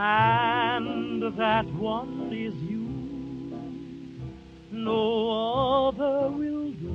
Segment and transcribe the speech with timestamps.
[0.00, 2.88] And that one is you.
[4.70, 6.88] No other will do.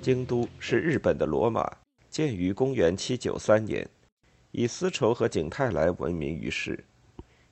[0.00, 1.70] 京都是日本的罗马，
[2.08, 3.86] 建于公元793年，
[4.50, 6.82] 以丝绸和景泰来闻名于世，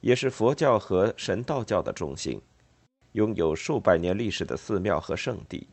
[0.00, 2.40] 也是佛教和神道教的中心，
[3.12, 5.68] 拥有数百年历史的寺庙和圣地。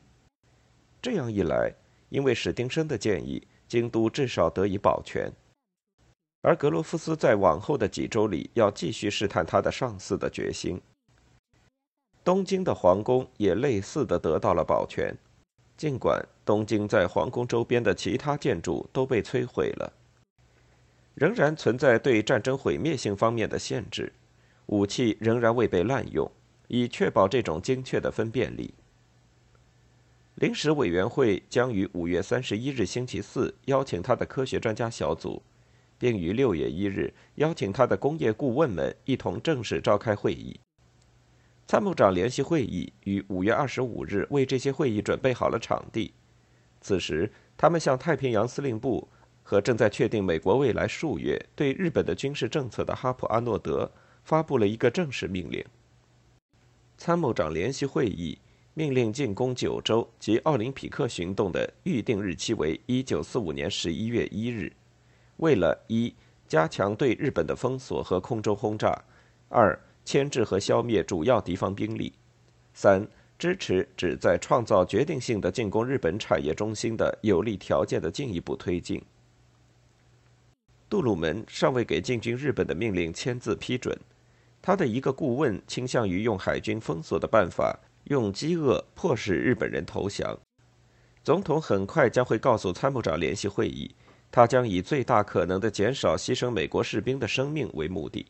[1.02, 1.74] 这样一来，
[2.10, 5.32] 因为史丁生的建议，京都至少得以保全。
[6.48, 10.80] 而格罗夫斯在往后的几周里要继续试探他的上司的决心。
[12.24, 15.14] 东京的皇宫也类似的得到了保全，
[15.76, 19.92] 尽管东京在皇宫周边的其他建筑都被摧毁了，
[21.16, 24.14] 仍然存在对战争毁灭性方面的限制，
[24.68, 26.32] 武器仍然未被滥用，
[26.70, 28.74] 以确保这种精确的分辨力。
[30.36, 35.42] 临时委员会将于五月三十一日星期四邀请他的科学专家小组。
[35.98, 40.60] 并于六月一日邀请他的工业顾问们一同正式召开会议。
[41.66, 46.14] 参谋长联席会议于五月二十五日为这些会议准备好了场地。
[46.80, 49.08] 此时，他们向太平洋司令部
[49.44, 53.92] 和正在确定美国未来数月对日本的军事政策的哈普阿诺德
[54.24, 55.66] 发布了一个正式命令。
[56.98, 58.38] 参谋长联席会议
[58.74, 64.72] 命令进攻九州及奥林匹克行动的预定日期为一九四五年十一月一日。
[65.38, 66.14] 为了一
[66.48, 69.04] 加强对日本的封锁和空中轰炸，
[69.50, 72.14] 二牵制和消灭主要敌方兵力，
[72.74, 73.08] 三
[73.38, 79.02] 支持旨在创造决定性的进攻日本产业中心的有利条件的进一步推进。
[80.90, 83.94] 杜鲁门尚未给进军日本的命令签字批准，
[84.62, 90.40] 他的一个顾问倾向于用海军封锁的办法，用饥饿迫使日本人投降。
[91.24, 93.94] 总统很快将会告诉参谋长联席会议。
[94.32, 98.26] 他将以最大可能的减少牺牲美国士兵的生命为目的，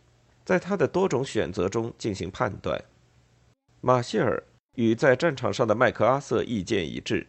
[0.46, 2.82] 在他的多种选择中进行判断。
[3.82, 4.42] 马歇尔
[4.76, 7.26] 与在战场上的麦克阿瑟意见一致，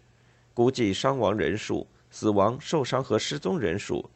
[0.54, 4.08] 估计伤亡人数、死亡、受伤和失踪人数，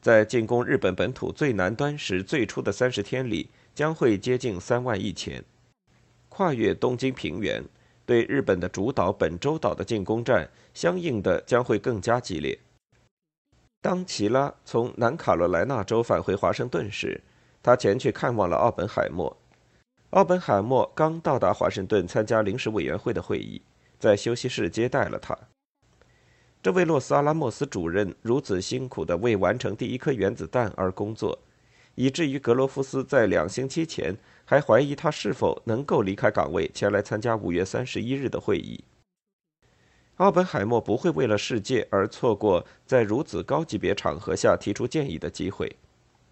[0.00, 5.44] 在进攻日本本土最南端时最初的三十天里将会接近三万一千。
[6.28, 7.62] 跨越东京平原，
[8.04, 12.58] 对日本的主岛本州岛的进攻战，相应的将会更加激烈。
[13.86, 17.20] 当齐拉从南卡罗来纳州返回华盛顿时，
[17.62, 19.36] 他前去看望了奥本海默。
[20.10, 23.62] 奥本海默刚到达华盛顿参加临时委员会的会议，
[23.96, 25.38] 在休息室接待了他。
[26.60, 31.38] 这位洛斯阿拉莫斯主任如此辛苦地为完成第一颗原子弹而工作，
[31.94, 38.82] 以至于格罗夫斯在两星期前还怀疑他是否能够离开岗位前来参加五月三十一日的会议。
[40.16, 45.70] 奥本海默不会为了世界而错过在如此高级别场合下提出建议的机会。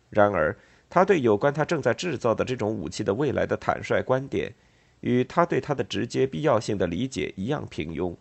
[0.08, 0.56] 然而，
[0.88, 4.54] 他对有关他正在制造的这种武器的未来的坦率观点，
[5.00, 8.14] 与他对它的直接必要性的理解一样平庸。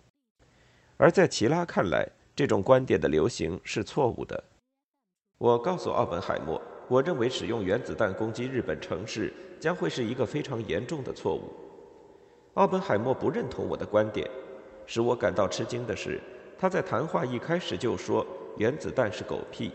[0.97, 4.44] 而在齐拉看来，这种观点的流行是错误的。
[5.38, 11.53] 我告诉奥本海默，我认为使用原子弹攻击日本城市将会是一个非常严重的错误。
[12.56, 14.30] 奥本海默不认同我的观点。
[14.86, 16.20] 使我感到吃惊的是，
[16.58, 18.26] 他在谈话一开始就说
[18.58, 19.72] 原子弹是狗屁。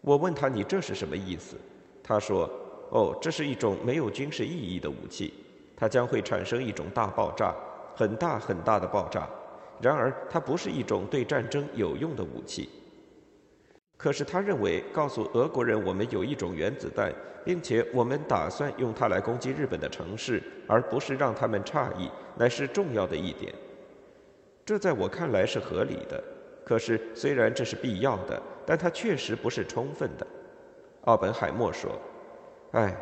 [0.00, 1.56] 我问他：“你这是什么意思？”
[2.02, 2.50] 他说
[2.90, 5.32] ：“哦，这是一种没有军事意义的武器，
[5.76, 7.54] 它将会产生一种大爆炸，
[7.94, 9.28] 很大很大的爆炸。
[9.80, 12.68] 然而，它不是一种对战争有用的武器。
[13.96, 17.12] 可是，他认为告诉俄国人我们有一种原子弹，
[17.44, 23.54] 并且我们打算用它来攻击日本的城市，而不是让他们诧异，乃是重要的一点。”
[24.64, 26.22] 这在我看来是合理的，
[26.64, 30.26] 可是虽然这是必要的，但它确实不是充分的。
[31.02, 31.90] 奥本海默说
[32.72, 32.96] ：“哎，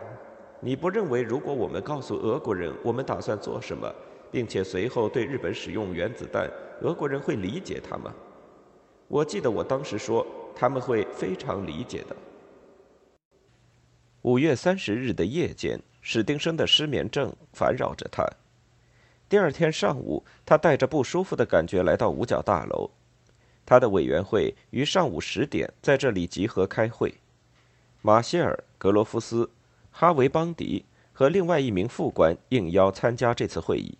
[0.61, 3.93] 你不认为如果我们告诉俄国人我们打算做什么，
[4.31, 8.15] 并且随后对日本使用原子弹，俄国人会理解他吗？”
[9.07, 12.17] 我记得我当时说他们会非常理解的。
[14.23, 18.25] 五月三十日的夜间，史丁生的失眠症烦扰着他。
[19.31, 22.91] 第二天上午，他带着不舒服的感觉来到五角大楼。
[23.65, 27.15] 他的委员会于上午十点在这里集合开会。
[28.03, 29.49] 马歇尔、格罗夫斯、
[29.93, 33.97] 哈维邦迪和另外一名副官应邀参加这次会议。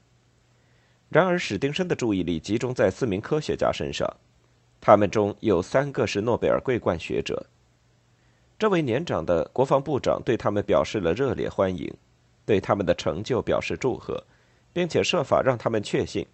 [1.09, 4.13] 然而，史丁生的注意力集中在四名科学家身上，
[4.81, 7.47] 他们中有三个是诺贝尔桂冠学者。
[8.59, 11.89] 这位年长的国防部长对他们表示了热烈欢迎，
[12.45, 14.25] 对他们的成就表示祝贺，
[14.73, 16.27] 并且设法让他们确信，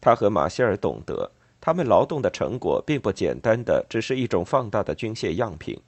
[0.00, 1.30] 他和马歇尔懂得。
[1.60, 5.80] 他们劳动的成果并不简单的只是一种放大的军械样品。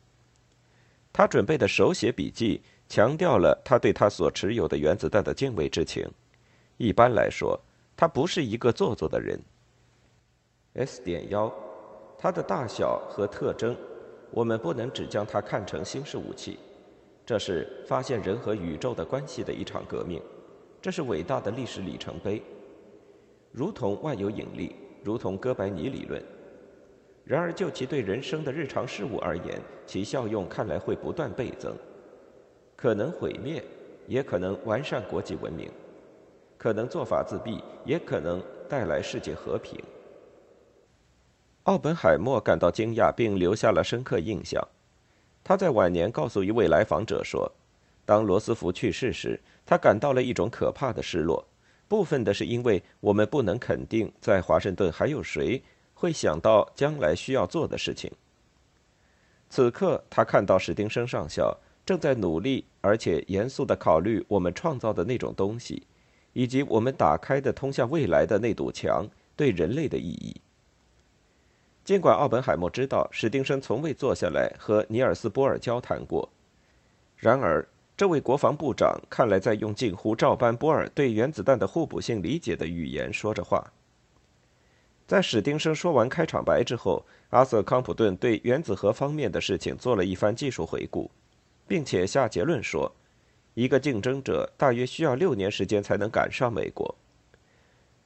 [1.12, 6.08] 他准备的手写笔记强调了他对他所持有的原子弹的敬畏之情。
[6.79, 7.61] 一般来说，
[7.94, 9.38] 他不是一个做作的人。
[10.75, 11.53] S 点幺，
[12.19, 13.76] 它的大小和特征，
[14.31, 16.58] 我们不能只将它看成新式武器。
[17.26, 20.23] 这是发现人和宇宙的关系的一场革命，
[20.86, 22.40] 这是伟大的历史里程碑，
[23.50, 24.76] 如同万有引力。
[25.02, 26.22] 如同哥白尼理论，
[27.24, 31.74] 然而就其对人生的日常事物而言，其效用看来会不断倍增，
[32.76, 33.60] 可能毁灭，
[34.06, 35.68] 也可能完善国际文明，
[36.56, 39.82] 可能做法自闭，也可能带来世界和平。
[41.64, 44.62] 奥本海默感到惊讶，并留下了深刻印象。
[45.42, 47.50] 他在晚年告诉一位来访者说
[48.06, 51.47] ：“当罗斯福去世时，他感到了一种可怕的失落。”
[51.88, 55.62] 部分的是因为我们不能肯定，在华盛顿还有谁
[55.94, 58.11] 会想到将来需要做的事情。
[59.49, 65.87] 此刻，他看到史丁生上校正在努力而且严肃地考虑我们创造的那种东西，
[66.32, 69.06] 以及我们打开的通向未来的那堵墙
[69.37, 70.35] 对人类的意义。
[71.85, 76.29] 尽管奥本海默知道史丁生从未坐下来和尼尔斯·波尔交谈过，
[77.17, 77.64] 然而。
[77.96, 83.72] 这位国防部长看来在用近乎照搬波尔对原子弹的互补性理解的语言说着话。
[85.06, 91.10] 在史丁生说完开场白之后，阿瑟·康普顿对原子核方面的事情做了一番技术回顾，
[91.66, 92.93] 并且下结论说，
[93.54, 96.94] 一个竞争者大约需要六年时间才能赶上美国。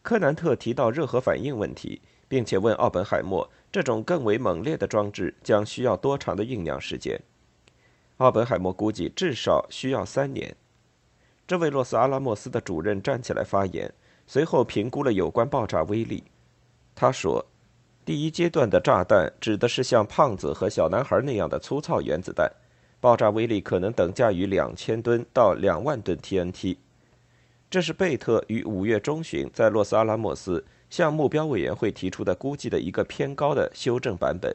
[0.03, 7.21] 柯南特提到热核反应问题，并且问奥本海默，这种更为猛烈的装置将需要多长的酝酿时间。
[8.21, 10.55] 奥本海默估计至少需要三年。
[11.47, 13.91] 这位洛斯阿拉莫斯的主任站起来发言，
[14.27, 16.23] 随后评估了有关爆炸威力。
[16.95, 17.47] 他说
[18.05, 22.53] ：“第一阶段的炸弹指的是像胖子和小男孩那样的粗糙原子弹，
[23.01, 26.77] 爆炸威力可能等价于两千吨到两万吨 TNT。”
[27.71, 34.55] 这是贝特于五月中旬在洛斯阿拉莫斯向目标委员会提出的估计的一个偏高的修正版本。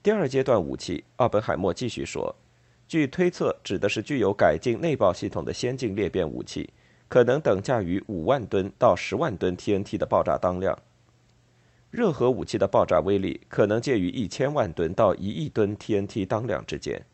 [0.00, 2.34] 第二阶段武器，奥本海默继续说
[2.86, 6.70] ：“据推测，指的是具有改进内爆系统的先进裂变武器，
[7.08, 10.78] 可能等价于五万吨到十万吨 TNT 的爆炸当量。
[11.90, 17.04] 热核武器的爆炸威力可能介于一千万吨到一亿吨 TNT 当量之间。”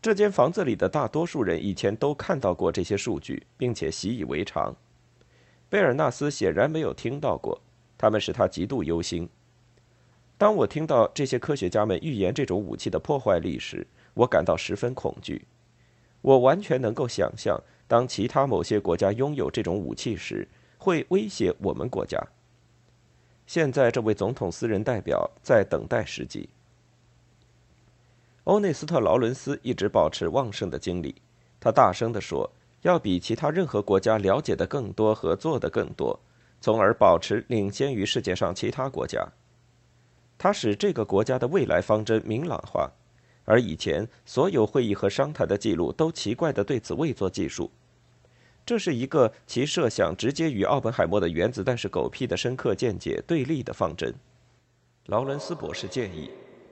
[0.00, 4.74] 这间房子里的大多数人以前都看到过这些数据，并且习以为常。
[5.68, 7.60] 贝尔纳斯显然没有听到过，
[7.98, 9.28] 他们使他极度忧心。
[10.40, 15.44] 当我听到这些科学家们预言这种武器的破坏力时，我感到十分恐惧。
[16.22, 20.48] 我完全能够想象，当其他某些国家拥有这种武器时，
[20.78, 22.18] 会威胁我们国家。
[23.46, 26.48] 现在，这位总统私人代表在等待时机。
[28.44, 31.14] 欧内斯特·劳伦斯一直保持旺盛的精力，
[31.60, 32.50] 他大声地说
[32.80, 36.18] ：“要比其他任何国家了解的更多和做的更多，
[36.62, 39.22] 从而保持领先于世界上其他国家。”
[40.42, 42.90] 它使这个国家的未来方针明朗化，
[43.44, 47.70] 而以前所有会议和商谈的记录都奇怪地对此未做记述。
[48.64, 54.14] 这是一个其设想直接与奥本海默的原子弹是狗屁的深刻见解对立的方针。
[55.08, 56.30] 劳伦斯博士建议，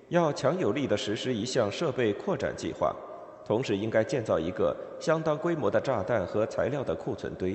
[0.08, 2.96] 要强有力地实施一项设备扩展计划，
[3.44, 7.54] 同时应该建造一个相当规模的炸弹和材料的库存堆。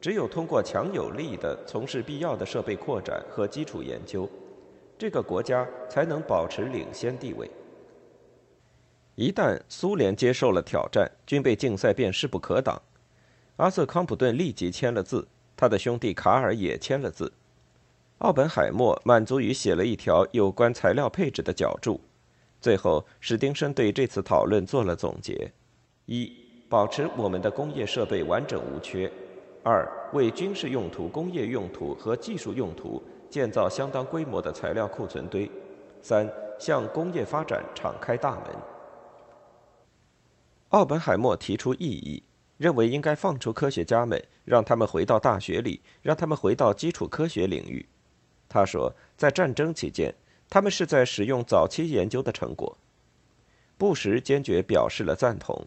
[0.00, 4.30] 只有通过强有力地从事必要的设备扩展和基础研究。
[4.98, 7.50] 这个国家才能保持领先地位。
[9.14, 12.80] 一旦苏联接受了挑战，军备竞赛便势不可挡。
[13.56, 15.26] 阿瑟·康普顿立即签了字，
[15.56, 17.32] 他的兄弟卡尔也签了字。
[18.18, 22.00] 奥本海默满足于写了一条有关材料配置的脚注。
[22.60, 25.52] 最后，史丁生对这次讨论做了总结：
[26.06, 26.32] 一、
[26.68, 29.10] 保持我们的工业设备完整无缺；
[29.62, 33.02] 二、为军事用途、工业用途和技术用途。
[33.36, 35.50] 建造相当规模的材料库存堆，
[36.00, 36.26] 三
[36.58, 38.44] 向工业发展敞开大门。
[40.70, 42.22] 奥本海默提出异议，
[42.56, 47.84] 认为应该放出科学家们，让他们回到大学里，让他们回到基础科学领域。
[48.48, 48.64] 他。
[48.64, 50.14] 说，在战争期间，
[50.48, 52.78] 他们是在使用早期研究的成果。
[53.76, 55.66] 布什坚决表示了赞同。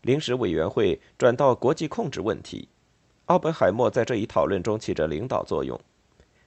[0.00, 2.70] 临时委员会转到国际控制问题，
[3.26, 5.78] 奥本海默在这一讨论中起着领导作用。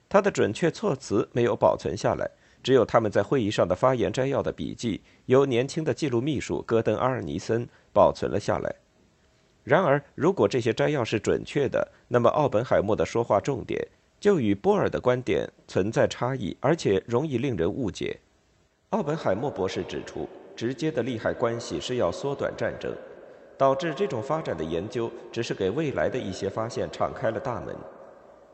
[0.09, 2.29] 他的准确措辞没有保存下来，
[2.63, 8.75] 只有他们在会议上的发言摘要的笔记，由年轻的记录秘书戈登·阿尔尼森保存了下来。
[9.63, 13.85] 然而，如果这些摘要是准确的，那么奥本海默的说话重点
[14.17, 18.17] 就与波尔的观点存在差异，而且容易令人误解。
[18.91, 22.95] 奥本海默博士指出，直接的利害关系是要缩短战争，
[23.57, 27.75] 导致这种发展的研究只是给未来的一些发现敞开了大门。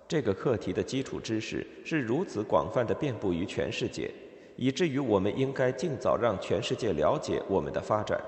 [0.08, 4.12] 这个课题的基础知识是如此广泛的遍布于全世界，
[4.56, 8.20] 以至于我们应该尽早让全世界了解我们的发展。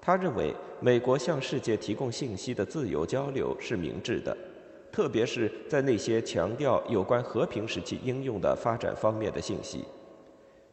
[0.00, 4.36] 他认为，美国向世界提供信息的自由交流是明智的，
[4.92, 9.84] 特别是在那些强调有关和平时期应用的发展方面的信息。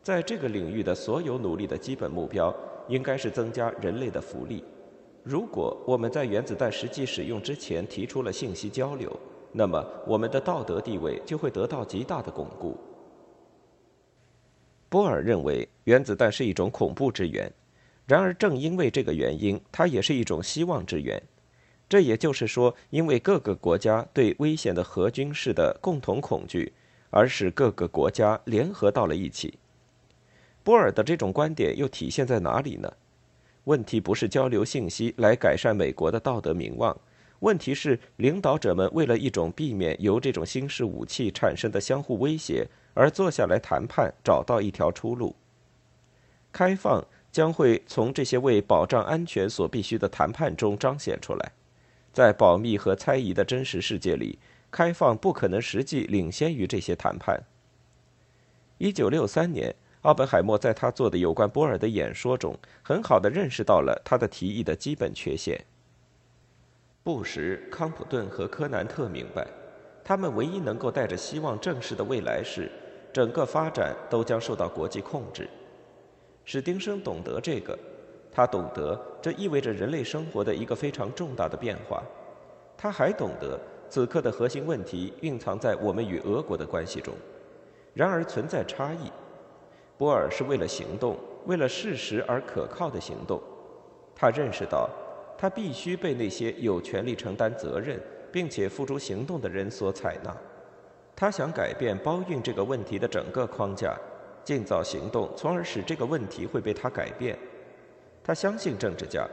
[0.01, 2.53] 在这个领域的所有努力的基本目标，
[2.87, 4.63] 应该是增加人类的福利。
[5.23, 9.11] 如果我们在原子弹实际使用之前提出了信息交流，
[9.57, 12.77] 那么我们的道德地位就会得到极大的巩固。
[14.89, 17.49] 波尔认为，原子弹是一种恐怖之源。
[18.05, 21.21] 然而，正因为这个原因，它也是一种希望之源。
[21.87, 26.73] 这也就是说，因为各个国家对危险的核军事的共同恐惧，
[27.09, 29.57] 而使各个国家联合到了一起。
[30.63, 32.91] 波尔的这种观点又体现在哪里呢？
[33.63, 36.95] 问题不是交流信息来改善美国的道德名望，
[37.39, 45.35] 问题是领导者们为了一种避免由这种新式武器产生的相互威胁而坐下来谈判，找到一条出路。
[46.51, 47.05] 开放。
[47.35, 51.51] 将会从这些为保障安全所必须的谈判中彰显出来。
[52.13, 54.39] 在保密和猜疑的真实世界里，
[54.71, 57.43] 开放不可能实际领先于这些谈判。
[58.77, 65.65] 一九六三年，奥本海默在他做的有关波尔的演说中，很好的认识到了他的提议的基本缺陷。
[67.05, 69.45] 布什、康普顿和科南特明白，
[70.03, 72.67] 他们唯一能够带着希望正视的未来是，
[73.13, 75.47] 整个发展都将受到国际控制。
[76.45, 77.77] 史丁生懂得这个，
[78.31, 82.01] 他懂得这意味着人类生活的一个非常重大的变化。
[82.75, 87.13] 他还懂得此刻的核心问题蕴藏在我们与俄国的关系中。
[87.93, 89.11] 然而存在差异。
[89.95, 93.39] 波尔是为了行动，为了事实而可靠的行动。
[94.15, 94.89] 他认识到，
[95.37, 97.99] 他必须被那些有权利承担责任
[98.31, 100.35] 并且付诸行动的人所采纳。
[101.15, 103.95] 他想改变包运这个问题的整个框架。
[104.43, 107.35] 尽早行动，从而使这个问题会被他改变。
[108.23, 109.27] 他相信政治家，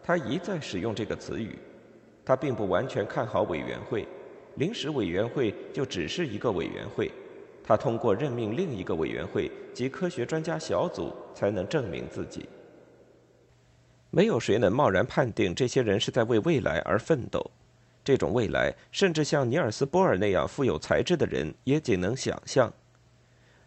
[0.00, 1.58] 他一再使用这个词语。
[2.24, 4.06] 他并不完全看好委员会，
[4.54, 7.10] 临时委员会就只是一个委员会。
[7.64, 12.48] 他通过任命另一个委员会及科学专家小组才能证明自己。
[14.14, 17.50] 没有谁能贸然判定这些人是在为未来而奋斗。
[18.04, 22.72] 这种未来，甚至像尼尔斯·波尔那样富有才智的人也仅能想象。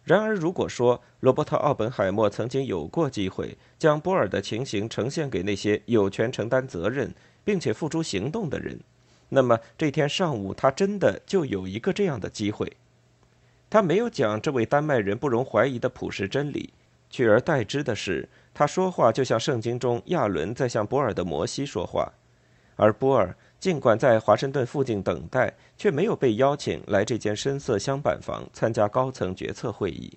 [0.04, 7.14] 然而，如果说罗伯特·奥本海默曾经有过机会将波尔的情形呈现给那些有权承担责任
[7.44, 8.80] 并且付诸行动的人，
[9.28, 12.72] 那么这天上午他真的就有一个这样的机会。
[13.68, 16.72] 他没有讲这位丹麦人不容怀疑的朴实真理，
[17.10, 18.26] 取而代之的是
[18.58, 22.12] 他说话就像圣经中亚伦在向波尔的摩西说话，
[22.74, 23.32] 而波尔。
[23.60, 30.12] 尽管在华盛顿附近等待，却没有被邀请来这间深色厢板房参加高层决策会议。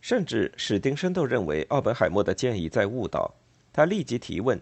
[0.00, 3.32] 甚至史丁生都认为奥本海默的建议在误导。
[3.72, 4.60] 他立即提问：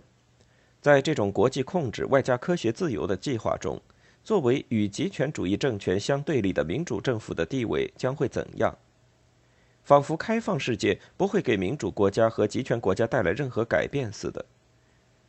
[0.83, 3.81] 在这种国际控制外加科学自由的计划中，
[4.23, 8.77] 作为与极权主义政权相对立的民主政府的地位将会怎样？
[9.83, 14.45] 仿佛开放世界不会给民主国家和集权国家带来任何改变似的。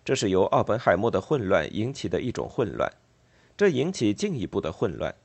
[0.05, 2.91] 这是由奥本海默的混乱引起的一种混乱，
[3.55, 5.15] 这引起进一步的混乱。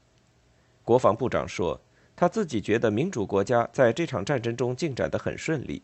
[0.85, 1.81] 国防部长说，
[2.17, 5.83] 他自己觉得民主国家在这场战争中进展得很顺利。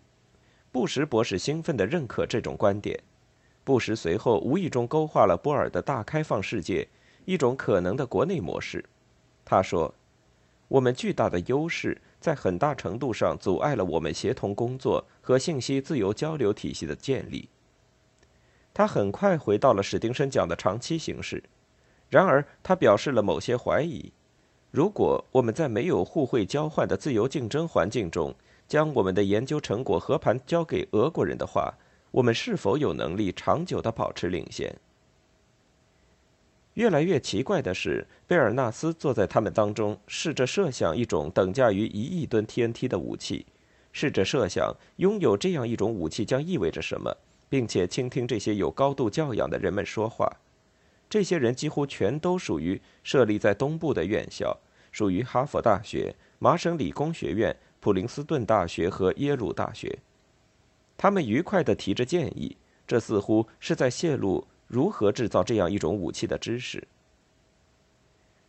[0.72, 2.98] 布什博士兴奋地认可这种观点。
[3.62, 6.88] 布什随后无意中勾画了波尔的大开放世界，
[7.24, 8.84] 一种可能的国内模式。
[9.44, 9.94] 他说
[10.68, 17.50] ：“我们巨大的优势在很大程度上阻碍了我们协同工作和信息自由交流体系的建立。”
[18.72, 21.44] 他很快回到了史丁生讲的长期形式，
[22.08, 24.10] 然而他表示了某些怀疑：
[24.70, 28.34] 如果我们在没有互惠交换的自由竞争环境中，
[28.66, 31.74] 将我们的研究成果和盘交给俄国人的话，
[32.10, 34.74] 我们是否有能力长久地保持领先？
[36.74, 43.46] 越来越奇怪的是，贝尔纳斯坐在他们当中，试着设想一种等价于一亿吨 TNT 的武器，
[43.92, 47.16] 试着设想拥有这样一种武器将意味着什么，
[47.48, 50.28] 并且倾听这些有高度教养的人们说话。
[51.08, 54.58] 这些人几乎全都属于设立在东部的院校，
[54.90, 59.96] 属于哈佛大学、麻省理工学院、普林斯顿大学和耶鲁大学。
[60.96, 64.44] 他们愉快地提着建议，这似乎是在泄露。
[64.66, 66.86] 如何制造这样一种武器的知识？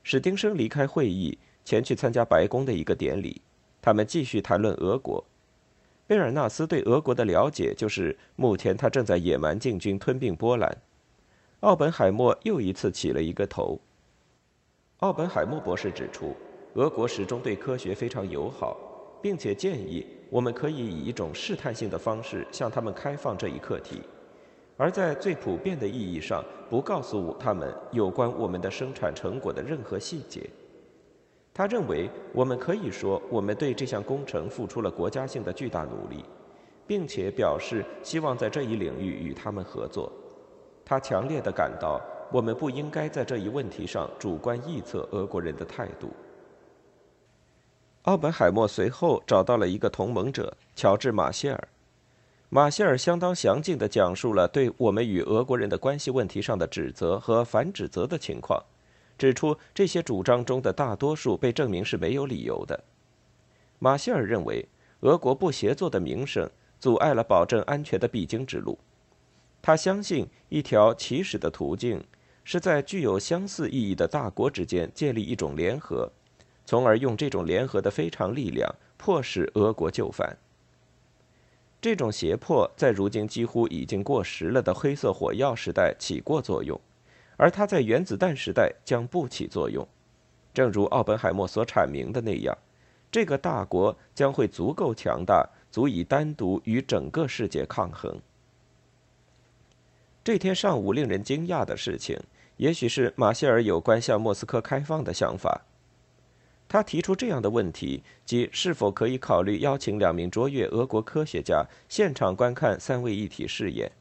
[0.04, 3.42] 史丁生离开会议，前去参加白宫的一个典礼。
[3.82, 5.24] 他们继续谈论俄国。
[6.08, 10.78] 贝尔纳斯对俄国的了解就是，目前他正在野蛮进军吞并波兰。
[11.62, 13.80] 奥本海默又一次起了一个头。
[14.98, 16.36] 奥本海默博士指出，
[16.76, 18.78] 俄国始终对科学非常友好，
[19.22, 24.04] 并且建议我们可以以一种试探性的方式向他们开放这一课题。
[24.78, 30.50] 而在最普遍的意义上，不告诉他们有关我们的生产成果的任何细节。
[31.54, 36.26] 他认为我们可以说我们对这项工程付出了国家性的巨大努力，
[36.86, 40.12] 并且表示希望在这一领域与他们合作。
[40.84, 46.10] 他强烈的感到我们不应该在这一问题上主观臆测俄国人的态度。
[48.02, 51.68] 奥本海默随后找到了一个同盟者乔治·马歇尔。
[52.50, 58.64] 马歇尔相当详尽地讲述了对我们与俄国人的关系问题上的指责和反指责的情况，
[59.18, 62.84] 指出这些主张中的大多数被证明是没有理由的。
[63.80, 64.68] 马歇尔认为，
[65.02, 66.50] 俄国不协作的名声
[66.80, 68.78] 阻碍了保证安全的必经之路。
[69.62, 72.02] 他相信一条起始的途径
[72.44, 76.10] 是在具有相似意义的大国之间建立一种联合，
[76.64, 80.38] 从而用这种联合的非常力量迫使俄国就范。
[81.86, 86.82] 这种胁迫在如今几乎已经过时了的黑色火药时代起过作用，
[87.38, 89.88] 而它在原子弹时代将不起作用。
[90.52, 92.58] 正如奥本海默所阐明的那样，
[93.12, 98.20] 这个大国将会足够强大，足以单独与整个世界抗衡。
[100.24, 102.20] 这天上午令人惊讶的事情，
[102.58, 105.62] 也许是马歇尔有关向莫斯科开放的想法。
[106.68, 113.92] 他提出这样的问题，即是否可以考虑邀请两名卓越俄国科学家现场观看三位一体试验。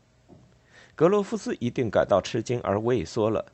[0.97, 3.45] 格罗夫斯一定感到吃惊而畏缩了。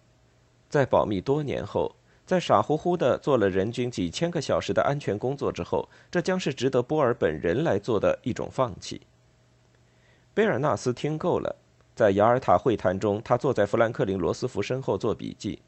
[0.69, 9.01] 在保密多年后，在傻乎乎的做了人均几千个小时的安全工作之后，这将是值得波尔本人来做的一种放弃。
[10.33, 11.57] 贝尔纳斯听够了，
[11.97, 15.61] 在雅尔塔会谈中，他坐在富兰克林·罗斯福身后做笔记。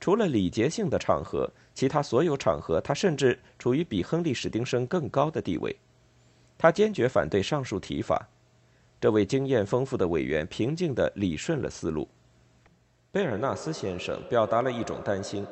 [0.00, 5.74] 除了礼节性的场合，其他所有场合，他甚至处于比亨利·史丁生更高的地位。
[6.58, 8.28] 他坚决反对上述提法。
[9.00, 12.08] 这位经验丰富的委员平静地理顺了思路。
[13.10, 15.46] 贝尔纳斯先生表达了一种担心：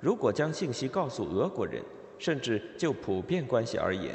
[0.00, 1.82] 如果将信息告诉俄国人，
[2.18, 4.14] 甚至就普遍关系而言，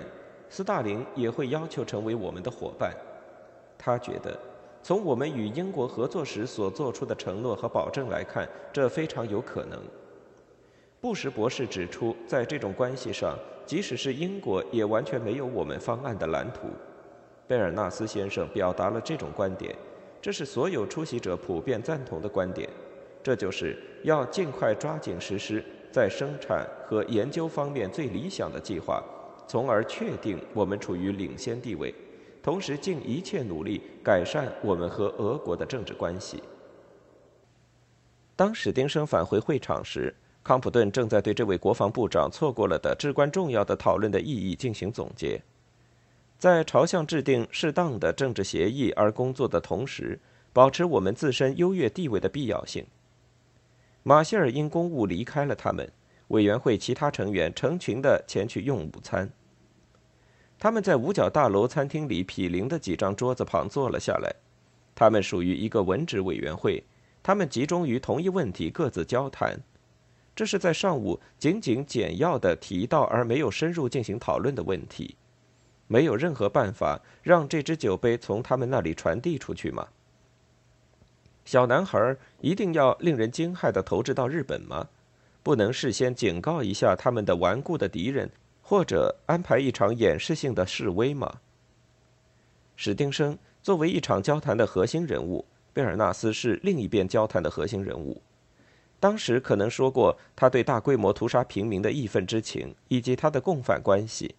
[0.50, 2.96] 斯大林也会要求成为我们的伙伴。
[3.78, 4.51] 他觉得。
[4.84, 9.80] 从我们与英国合作时所做出的承诺和保证来看，这非常有可能。
[11.00, 16.67] 布什博士指出，在这种关系上，即使是英国也完全没有我们方案的蓝图。
[17.48, 19.76] 贝尔纳斯先生表达了这种观点，
[20.22, 22.70] 这是所有出席者普遍赞同的观点。
[23.24, 29.04] 这就是要尽快抓紧实施在生产和研究方面最理想的计划，
[29.48, 31.94] 从而确定我们处于领先地位。
[32.43, 36.41] 同时，尽一切努力改善我们和俄国的政治关系。
[38.36, 45.39] 当史丁生返回会场时，康普顿正在对这位国防部长错过了的至关重要的讨论的意义进行总结。
[46.39, 50.19] 在朝向制定适当的政治协议而工作的同时，
[50.51, 52.84] 保持我们自身优越地位的必要性。
[54.01, 55.88] 马歇尔因公务离开了他们，
[56.30, 59.32] 委员会其他成员成群的前去用午餐。
[60.62, 64.32] 他们在五角大楼餐厅里毗邻的几张桌子旁坐了下来。
[64.93, 66.84] 他们属于一个文职委员会，
[67.24, 69.60] 他们集中于同一问题，各自交谈。
[70.36, 75.15] 这是在上午仅仅简要的提到而没有深入进行讨论的问题。
[75.88, 79.88] 没有任何办法让这只酒杯从他们那里传递出去吗？
[81.43, 84.88] 小男孩一定要令人惊骇的投掷到日本吗？
[85.41, 88.30] 不能事先警告一下他们的顽固的敌人？
[88.72, 91.42] 或者安排一场演示性的示威吗？
[92.78, 98.22] 史丁生作为一场交谈的核心人物，贝尔纳斯是另一边交谈的核心人物。
[98.98, 104.36] 当时可能说过他对大规模屠杀平民的义愤之情，以及他的共犯关系。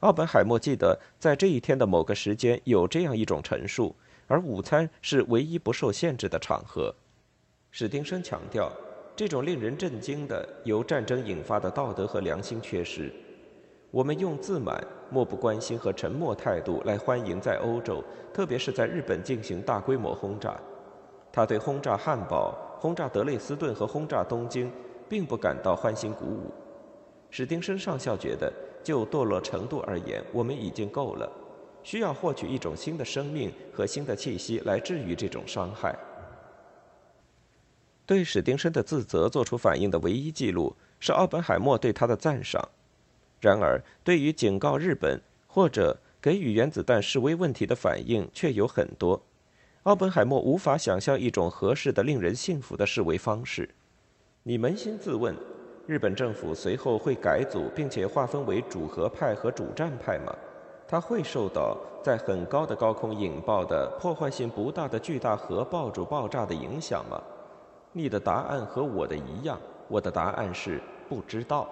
[0.00, 3.94] 奥本海默记得在这一天的某个时间有这样一种陈述，
[4.26, 6.92] 而午餐是唯一不受限制的场合。
[7.70, 8.72] 史丁生强调，
[9.14, 13.14] 这种令人震惊的由战争引发的道德和良心缺失。
[13.96, 20.54] 我们用自满、漠不关心和沉默态度来欢迎在欧洲，特别是在日本进行大规模轰炸。
[21.32, 24.70] 他对轰炸汉堡、轰炸德累斯顿和轰炸东京，
[25.08, 26.52] 并不感到欢欣鼓舞。
[27.30, 28.52] 史丁生上校觉得，
[28.84, 31.26] 就堕落程度而言，我们已经够了，
[31.82, 35.98] 需要获取一种新的生命和新的气息来治愈这种伤害。
[38.04, 42.68] 对史丁生的自责做出反应的唯一记录是奥本海默对他的赞赏。
[43.40, 49.22] 然而，对于警告日本或者给予原子弹示威问题的反应却有很多。
[49.84, 53.70] 奥本海默无法想象一种合适的、令人信服的示威方式。
[54.42, 55.34] 你扪心自问，
[55.86, 60.34] 日本政府随后会改组并且划分为主和派和主战派吗？
[60.88, 67.22] 它会受到在很高的高空引爆的破坏性不大的巨大核爆竹爆炸的影响吗？
[67.92, 71.68] 你的答案和我的一样，我的答案是不知道。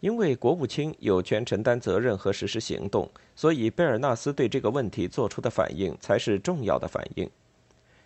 [0.00, 7.28] 因为国务卿有权承担责任和实施行动，所以贝尔纳斯对这个问题做出的反应才是重要的反应。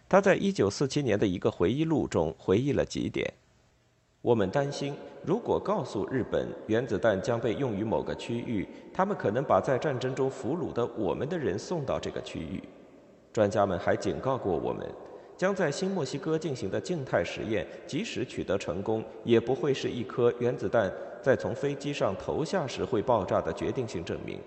[0.09, 3.31] 他在1947年的一个回忆录中回忆了几点：
[4.21, 12.63] 我们担心，如果告诉日本原子弹将被用于某个区域，他们可能把在战争中俘虏的我们的人送到这个区域。
[13.33, 14.87] 专家们还警告过我们。
[15.43, 20.89] 将在新墨西哥进行的静态实验，即使取得成功，也不会是一颗原子弹
[21.21, 24.39] 在从飞机上投下时会爆炸的决定性证明。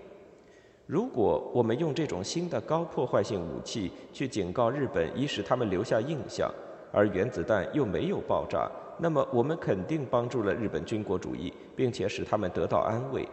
[0.86, 6.50] 如果我们用这种新的高破坏性武器去警告日本，以使他们留下印象，
[6.90, 8.66] 而原子弹又没有爆炸，
[8.98, 13.28] 那么我们肯定帮助了日本军国主义，并且使他们得到安慰。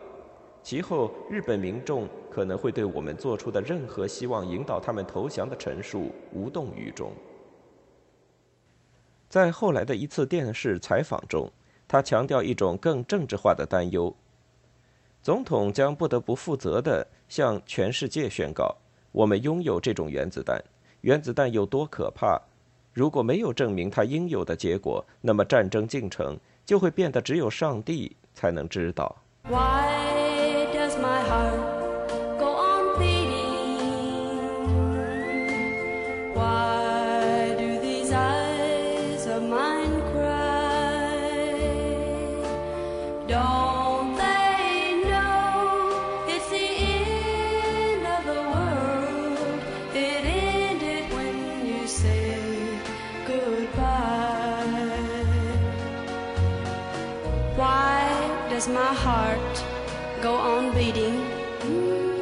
[0.62, 7.14] 其后，日本民众可能会对我们做出的任何希望引导他们投降的陈述无动于衷。
[9.34, 11.52] 在后来的一次电视采访中，
[11.88, 14.16] 他强调一种更政治化的担忧：
[15.24, 18.78] 总统将不得不负责地向全世界宣告，
[19.12, 20.64] 我们拥有这种原子弹。
[21.02, 22.40] 原子弹有多可怕？
[22.92, 29.16] 如果没有证明它应有的结果，那么战争进程就会变得只有上帝才能知道。
[58.68, 59.64] My heart
[60.22, 62.13] go on beating?